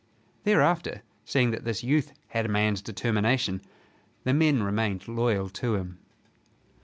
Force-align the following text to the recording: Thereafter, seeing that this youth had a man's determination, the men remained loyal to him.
Thereafter, 0.45 1.03
seeing 1.25 1.51
that 1.51 1.63
this 1.63 1.83
youth 1.83 2.11
had 2.29 2.47
a 2.47 2.49
man's 2.49 2.81
determination, 2.81 3.61
the 4.23 4.33
men 4.33 4.63
remained 4.63 5.07
loyal 5.07 5.47
to 5.49 5.75
him. 5.75 5.99